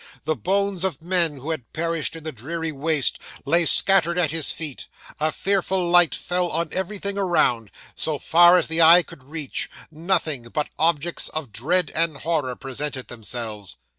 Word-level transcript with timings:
The 0.23 0.35
bones 0.35 0.83
of 0.83 1.03
men, 1.03 1.37
who 1.37 1.51
had 1.51 1.73
perished 1.73 2.15
in 2.15 2.23
the 2.23 2.31
dreary 2.31 2.71
waste, 2.71 3.19
lay 3.45 3.65
scattered 3.65 4.17
at 4.17 4.31
his 4.31 4.51
feet; 4.51 4.87
a 5.19 5.31
fearful 5.31 5.91
light 5.91 6.15
fell 6.15 6.49
on 6.49 6.69
everything 6.73 7.19
around; 7.19 7.69
so 7.95 8.17
far 8.17 8.57
as 8.57 8.65
the 8.67 8.81
eye 8.81 9.03
could 9.03 9.23
reach, 9.23 9.69
nothing 9.91 10.49
but 10.49 10.69
objects 10.79 11.29
of 11.29 11.51
dread 11.51 11.91
and 11.93 12.17
horror 12.17 12.55
presented 12.55 13.09
themselves. 13.09 13.77